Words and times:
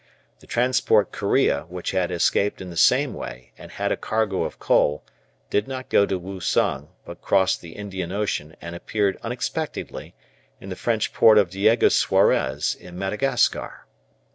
The 0.39 0.47
transport 0.47 1.11
"Korea," 1.11 1.67
which 1.69 1.91
had 1.91 2.09
escaped 2.09 2.59
in 2.59 2.71
the 2.71 2.75
same 2.75 3.13
way, 3.13 3.51
and 3.55 3.69
had 3.71 3.91
a 3.91 3.95
cargo 3.95 4.45
of 4.45 4.57
coal, 4.57 5.03
did 5.51 5.67
not 5.67 5.89
go 5.89 6.07
to 6.07 6.17
Woosung, 6.19 6.87
but 7.05 7.21
crossed 7.21 7.61
the 7.61 7.73
Indian 7.75 8.11
Ocean 8.11 8.55
and 8.59 8.75
appeared 8.75 9.19
unexpectedly 9.21 10.15
in 10.59 10.69
the 10.69 10.75
French 10.75 11.13
port 11.13 11.37
of 11.37 11.51
Diego 11.51 11.89
Suarez 11.89 12.73
in 12.73 12.97
Madagascar. 12.97 13.85